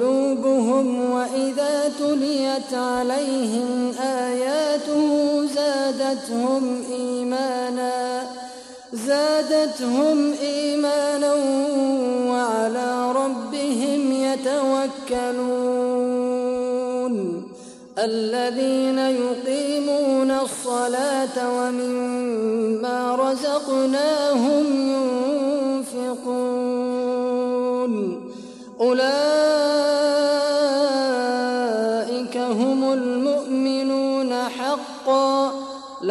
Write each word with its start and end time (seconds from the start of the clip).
قلوبهم 0.00 1.10
وإذا 1.10 1.92
تليت 1.98 2.74
عليهم 2.74 3.92
آياته 4.02 5.44
زادتهم 5.54 6.82
إيمانا 6.92 8.22
زادتهم 8.92 10.32
إيمانا 10.42 11.34
وعلى 12.30 13.12
ربهم 13.12 14.12
يتوكلون. 14.12 15.56
الذين 17.98 18.98
يقيمون 18.98 20.30
الصلاة 20.30 21.58
ومما 21.58 23.16
رزقناهم 23.16 24.25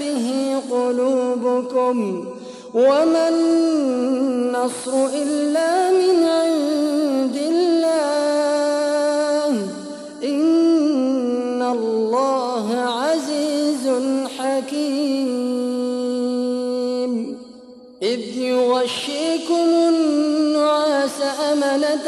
به 0.00 0.56
قلوبكم 0.70 2.24
وما 2.74 3.28
النصر 3.28 5.06
إلا 5.14 5.90
من 5.90 6.24
عند 6.24 7.36
الله 7.36 8.08
إن 10.24 11.62
الله 11.62 12.74
عزيز 12.76 13.88
حكيم 14.38 15.68
إذ 18.02 18.38
يغشيكم 18.38 19.68
النعاس 19.88 21.20
أمنة 21.52 22.07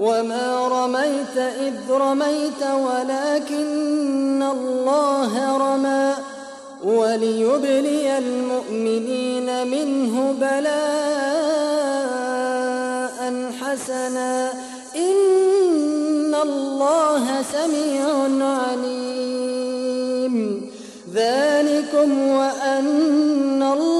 وما 0.00 0.68
رميت 0.68 1.36
إذ 1.36 1.74
رميت 1.90 2.62
ولكن 2.62 4.42
الله 4.42 5.56
رمى 5.56 6.14
وليبلي 6.84 8.18
المؤمنين 8.18 9.66
منه 9.66 10.34
بلاء 10.40 10.80
حسنا 13.60 14.52
إن 14.96 16.34
الله 16.42 17.42
سميع 17.52 18.04
عليم 18.46 19.50
ذلكم 21.14 22.28
وأن 22.28 23.62
الله 23.62 23.99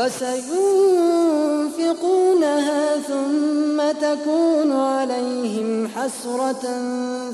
فسينفقونها 0.00 2.96
ثم 2.96 3.78
تكون 4.00 4.72
عليهم 4.72 5.88
حسرة 5.88 6.64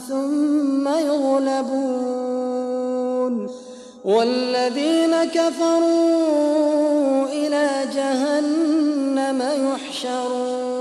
ثم 0.09 0.89
يغلبون. 0.89 2.37
والذين 4.05 5.25
كفروا 5.25 7.27
إلى 7.27 7.69
جهنم 7.95 9.43
يحشرون. 9.69 10.77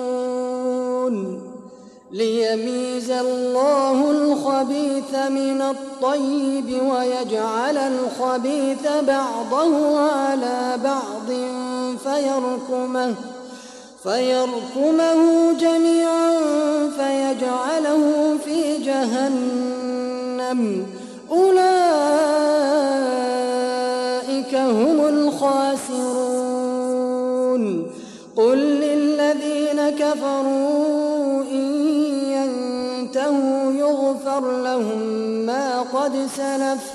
ليميز 2.11 3.11
الله 3.11 4.11
الخبيث 4.11 5.15
من 5.29 5.61
الطيب 5.61 6.81
ويجعل 6.91 7.77
الخبيث 7.77 8.87
بعضه 9.07 9.99
على 9.99 10.77
بعض. 10.83 11.29
فيركمه 12.05 13.15
فيركمه 14.03 15.19
جميعا 15.59 16.31
فيجعله 16.97 18.03
في 18.45 18.77
جهنم. 18.77 20.61
أولئك 21.31 21.65
هم 24.55 25.05
الخاسرون. 25.07 26.35
قل 28.35 28.57
للذين 28.57 29.89
كفروا 29.89 31.43
إن 31.51 31.87
ينتهوا 32.27 33.73
يغفر 33.73 34.61
لهم 34.61 34.99
ما 35.45 35.81
قد 35.81 36.27
سلف. 36.37 36.94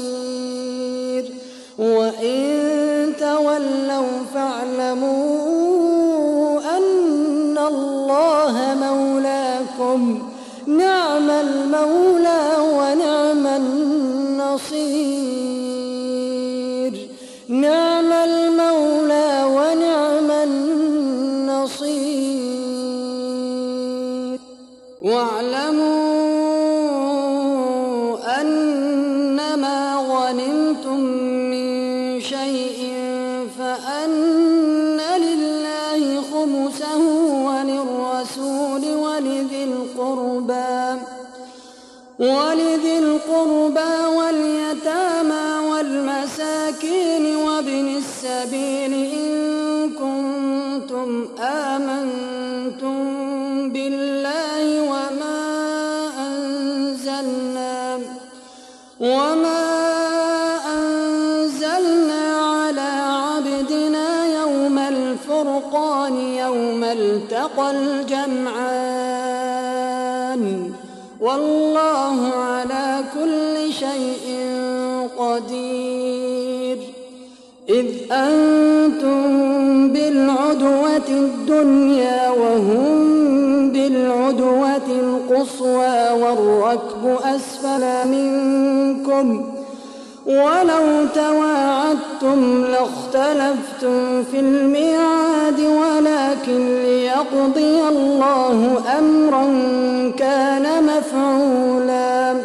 وإن 1.81 3.13
تولوا 3.19 4.07
فاعلموا 4.33 5.50
أسفل 87.71 88.07
منكم 88.07 89.51
ولو 90.25 91.07
تواعدتم 91.15 92.65
لاختلفتم 92.65 94.23
في 94.23 94.39
الميعاد 94.39 95.59
ولكن 95.59 96.81
ليقضي 96.83 97.81
الله 97.89 98.83
أمرا 98.99 99.45
كان 100.19 100.83
مفعولا. 100.83 102.35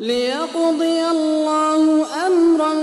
ليقضي 0.00 1.00
الله 1.10 2.06
أمرا 2.26 2.74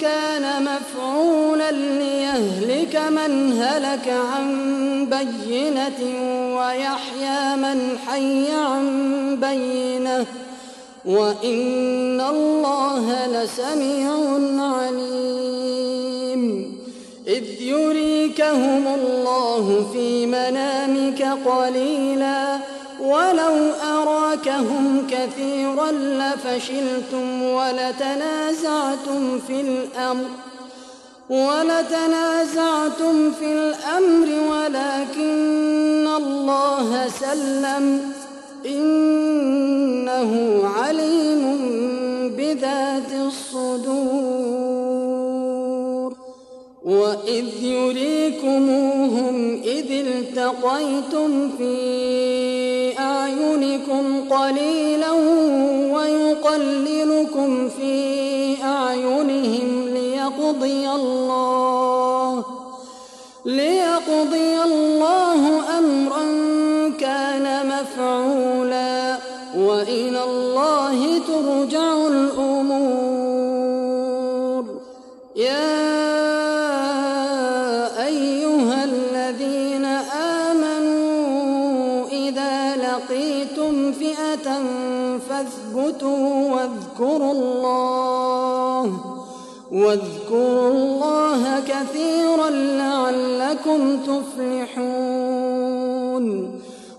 كان 0.00 0.64
مفعولا 0.64 1.70
ليهلك 1.70 2.96
من 2.96 3.62
هلك 3.62 4.14
عن 4.34 4.46
بينة 5.06 6.00
ويحيى 6.70 7.56
من 7.56 7.98
حي 8.06 8.52
عن 8.52 8.84
بينه 9.40 10.26
وإن 11.04 12.20
الله 12.20 13.26
لسميع 13.26 14.10
عليم. 14.74 16.42
إذ 17.28 17.62
يريكهم 17.62 18.86
الله 18.86 19.86
في 19.92 20.26
منامك 20.26 21.22
قليلا 21.46 22.58
ولو 23.00 23.70
أراكهم 23.82 25.06
كثيرا 25.10 25.90
لفشلتم 25.92 27.42
ولتنازعتم 27.42 29.38
في 29.46 29.60
الأمر 29.60 30.28
ولتنازعتم 31.30 33.32
في 33.32 33.52
الأمر 33.52 34.28
ولكن 34.50 35.59
الله 37.10 37.34
سلم 37.34 38.00
إنه 38.66 40.32
عليم 40.64 41.42
بذات 42.36 43.12
الصدور 43.26 44.70
وإذ 46.84 47.62
يريكموهم 47.62 49.60
إذ 49.64 49.90
التقيتم 49.90 51.50
في 51.58 52.98
أعينكم 52.98 54.28
قليلا 54.30 55.12
ويقللكم 55.94 57.68
في 57.68 58.54
أعينهم 58.64 59.88
ليقضي 59.94 60.90
الله 60.90 61.29
فئة 83.92 84.62
فاثبتوا 85.28 86.50
واذكروا 86.54 87.32
الله 87.32 89.00
واذكروا 89.72 90.68
الله 90.68 91.60
كثيرا 91.60 92.50
لعلكم 92.50 93.98
تفلحون 94.00 95.50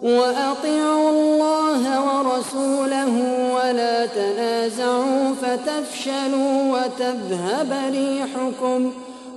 وأطيعوا 0.01 1.09
الله 1.09 1.81
ورسوله 2.07 3.13
ولا 3.55 4.05
تنازعوا 4.05 5.33
فتفشلوا 5.41 6.73
وتذهب 6.73 7.71
ريحكم 7.91 8.91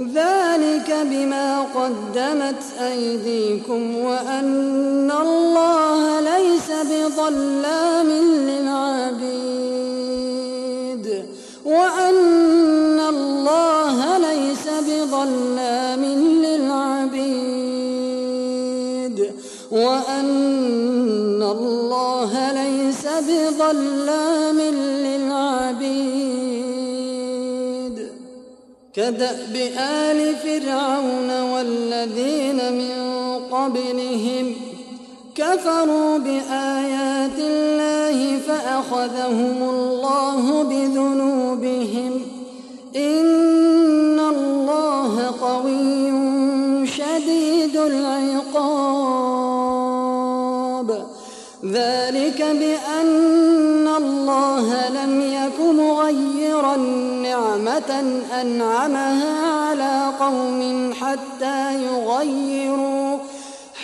ذلك 0.00 0.94
بما 1.10 1.62
قدمت 1.74 2.62
أيديكم 2.80 3.98
وأن 3.98 5.10
الله 5.10 6.20
ليس 6.20 6.70
بظلام 6.70 8.08
للعبيد 8.48 9.48
وأن 11.64 13.00
الله 13.00 14.18
ليس 14.18 14.68
بظلام 14.88 16.04
للعبيد 16.44 17.38
وأن 19.70 21.42
الله 21.42 22.52
ليس 22.52 23.06
بظلام 23.28 24.37
كدأب 28.98 29.56
آل 29.78 30.36
فرعون 30.36 31.30
والذين 31.42 32.72
من 32.72 32.94
قبلهم 33.50 34.54
كفروا 35.34 36.18
بآيات 36.18 37.38
الله 37.38 38.38
فأخذهم 38.38 39.62
الله 39.70 40.62
بذنوبهم 40.62 42.20
إن 42.96 44.20
الله 44.20 45.34
قوي 45.40 46.12
شديد 46.86 47.76
العقاب 47.76 48.88
ذلك 51.64 52.42
بأن 52.42 53.88
الله 53.88 54.88
لم 54.88 55.20
يك 55.20 55.60
مغيرا 55.60 56.27
نعمة 57.22 57.90
أنعمها 58.40 59.50
على 59.50 60.12
قوم 60.20 60.92
حتى 61.00 61.84
يغيروا 61.84 63.18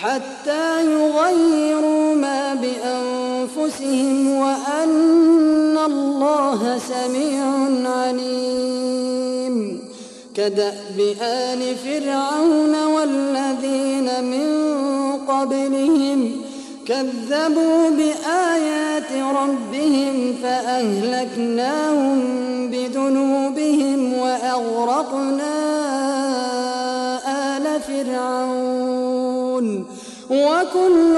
حتى 0.01 0.85
يغيروا 0.85 2.15
ما 2.15 2.53
بأنفسهم 2.53 4.37
وأن 4.37 5.77
الله 5.85 6.77
سميع 6.77 7.43
عليم. 7.91 9.79
كدأب 10.35 10.99
آل 11.21 11.75
فرعون 11.75 12.75
والذين 12.85 14.23
من 14.23 14.49
قبلهم 15.27 16.14
كذبوا 16.87 17.89
بآيات 17.89 19.11
ربهم 19.35 20.35
فأهلكناهم 20.43 22.19
بذنوبهم 22.69 24.13
وأغرقنا 24.13 25.55
آل 27.57 27.81
فرعون. 27.81 29.85
وكل 30.29 31.17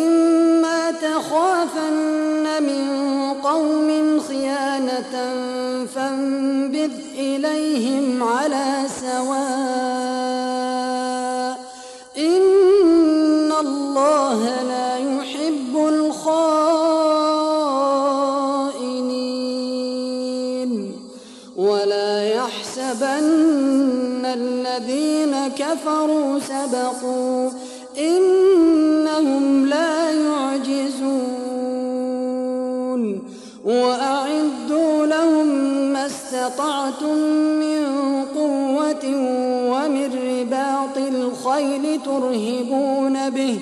ترهبون 42.11 43.29
به 43.29 43.57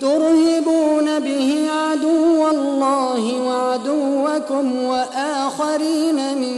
ترهبون 0.00 1.18
به 1.18 1.70
عدو 1.70 2.48
الله 2.48 3.42
وعدوكم 3.42 4.84
وآخرين 4.84 6.38
من 6.38 6.56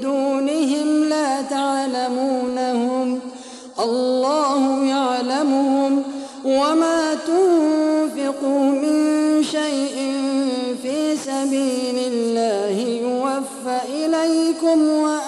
دونهم 0.00 1.04
لا 1.08 1.42
تعلمونهم. 1.42 3.20
الله 3.78 4.84
يعلمهم 4.84 6.02
وما 6.44 7.14
تنفقوا 7.14 8.60
من 8.60 9.42
شيء 9.42 9.96
في 10.82 11.16
سبيل 11.16 12.12
الله 12.12 12.78
يوفى 12.80 13.78
إليكم 13.94 14.88
وأنتم 14.88 15.27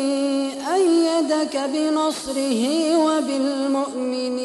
أيدك 1.41 1.57
بنصره 1.73 2.63
وبالمؤمنين 2.97 4.41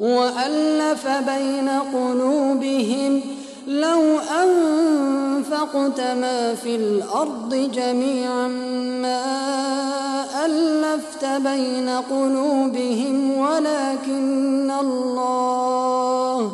وألف 0.00 1.06
بين 1.08 1.68
قلوبهم 1.68 3.20
لو 3.66 4.18
أنفقت 4.42 6.00
ما 6.00 6.54
في 6.54 6.76
الأرض 6.76 7.54
جميعا 7.74 8.48
ما 9.02 9.24
ألفت 10.44 11.24
بين 11.24 11.88
قلوبهم 11.88 13.36
ولكن 13.38 14.70
الله 14.80 16.52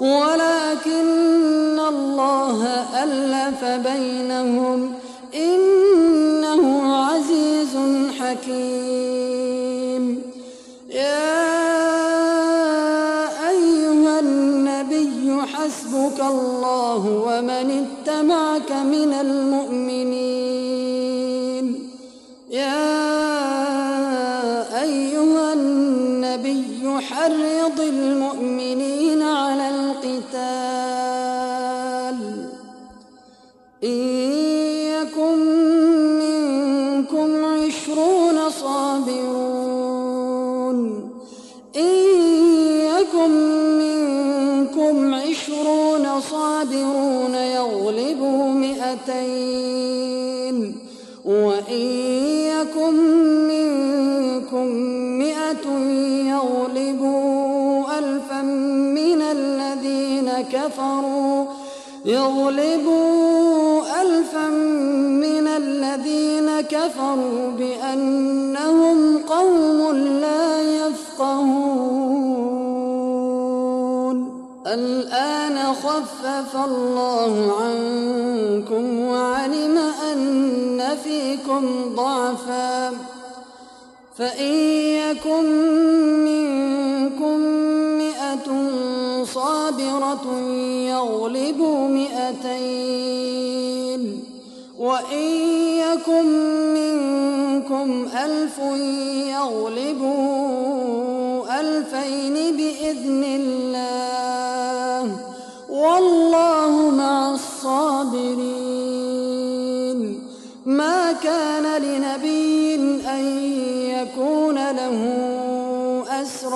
ولكن 0.00 1.80
الله 1.88 2.64
ألف 3.02 3.64
بينهم 3.64 4.92
حكيم 8.32 10.04
يا 10.90 11.32
أيها 13.48 14.20
النبي 14.20 15.42
حسبك 15.52 16.20
الله 16.20 17.02
ومن 17.26 17.66
اتبعك 17.84 18.72
من 18.72 19.12
المؤمنين. 19.12 20.46
يا 22.50 23.12
أيها 24.82 25.52
النبي 25.52 27.00
حرم 27.00 27.51
خفف 76.32 76.56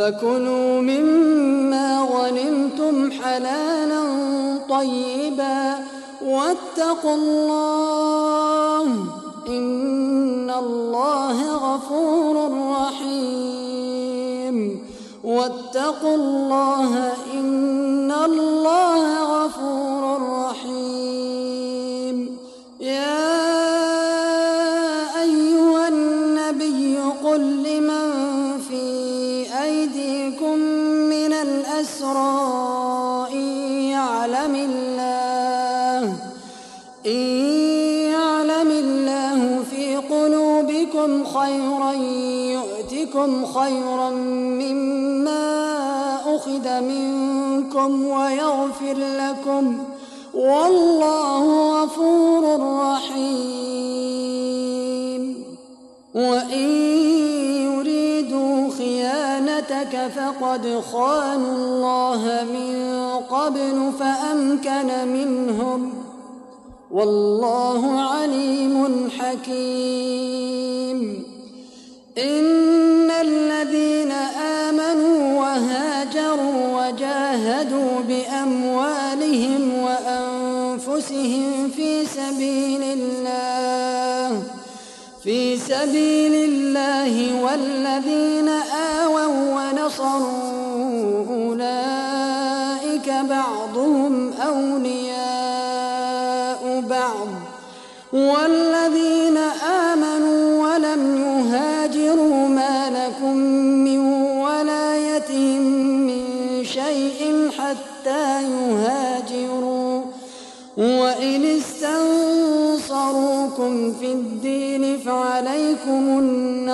فكلوا 0.00 0.80
مما 0.80 2.00
غنمتم 2.12 3.10
حلالا 3.10 4.02
طيبا 4.70 5.78
واتقوا 6.24 7.14
الله 7.14 8.84
إن 9.48 10.50
الله 10.50 11.54
غفور 11.54 12.50
رحيم 12.80 14.56
واتقوا 15.24 16.14
الله 16.14 17.12
إن 17.34 18.12
الله 18.12 19.22
غفور 19.22 20.22
رحيم 20.22 20.49
يؤتكم 43.20 43.44
خيرا 43.44 44.10
مما 44.60 45.40
أخذ 46.36 46.80
منكم 46.80 48.06
ويغفر 48.06 48.96
لكم. 48.96 49.78
والله 50.34 51.82
غفور 51.82 52.60
رحيم. 52.82 53.34
وإن 56.14 56.68
يريدوا 57.62 58.70
خيانتك 58.78 60.10
فقد 60.16 60.82
خانوا 60.92 61.56
الله 61.56 62.46
من 62.52 62.76
قبل 63.30 63.92
فأمكن 64.00 65.08
منهم. 65.08 65.92
والله 66.90 68.00
عليم 68.00 69.10
حكيم. 69.18 71.00
إن 72.18 72.79
الذين 73.62 73.89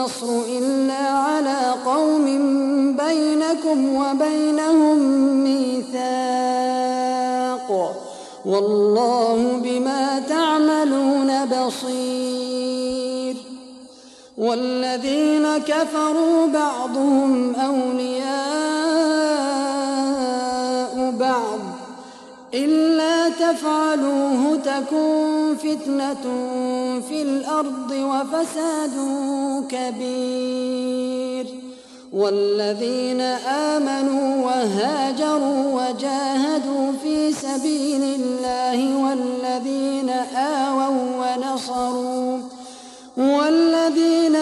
النصر 0.07 0.31
إلا 0.59 1.09
على 1.09 1.75
قوم 1.87 2.27
بينكم 2.97 3.97
وبينهم 3.97 4.99
ميثاق 5.45 6.07
والله 8.45 9.61
بما 9.63 10.19
تعملون 10.29 11.45
بصير 11.45 13.37
والذين 14.39 15.59
كفروا 15.59 16.47
بعضهم 16.47 17.55
أولياء 17.55 18.27
بعض 21.21 21.59
إلا 22.55 22.86
تفعلوه 23.53 24.57
تكن 24.57 25.57
فتنة 25.57 26.25
في 27.09 27.23
الأرض 27.23 27.91
وفساد 27.91 28.97
كبير. 29.69 31.47
والذين 32.13 33.21
آمنوا 33.21 34.45
وهاجروا 34.47 35.63
وجاهدوا 35.75 36.93
في 37.03 37.33
سبيل 37.33 38.03
الله 38.21 38.97
والذين 39.05 40.11
آووا 40.37 40.99
ونصروا 41.21 42.39
والذين 43.17 44.37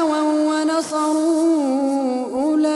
آووا 0.00 0.62
ونصروا 0.62 2.26
أولئك 2.44 2.74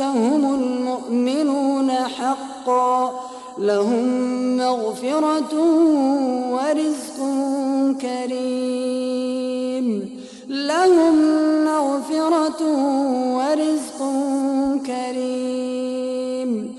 هم 0.00 0.54
المؤمنون 0.54 1.90
حقا. 1.90 3.27
لهم 3.58 4.56
مغفرة 4.56 5.54
ورزق 6.52 7.18
كريم. 8.00 9.86
لهم 10.48 11.14
مغفرة 11.64 12.62
ورزق 13.36 14.00
كريم. 14.86 16.76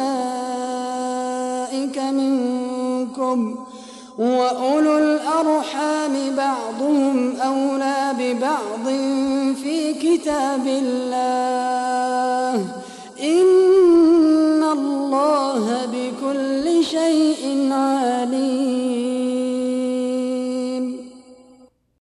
منكم. 1.98 3.56
وأولو 4.18 4.98
الأرحام 4.98 6.36
بعضهم 6.36 7.36
أولى 7.36 7.99
كتاب 10.10 10.66
الله. 10.66 11.69